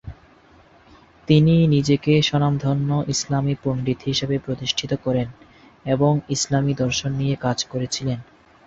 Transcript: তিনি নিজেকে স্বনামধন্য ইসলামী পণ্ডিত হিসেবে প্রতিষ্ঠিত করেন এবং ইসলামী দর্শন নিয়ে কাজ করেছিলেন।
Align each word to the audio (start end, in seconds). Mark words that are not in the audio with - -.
তিনি 1.27 1.55
নিজেকে 1.67 2.13
স্বনামধন্য 2.21 2.89
ইসলামী 3.07 3.53
পণ্ডিত 3.63 3.99
হিসেবে 4.05 4.35
প্রতিষ্ঠিত 4.39 4.91
করেন 5.03 5.27
এবং 5.85 6.11
ইসলামী 6.29 6.73
দর্শন 6.73 7.11
নিয়ে 7.13 7.35
কাজ 7.35 7.57
করেছিলেন। 7.65 8.19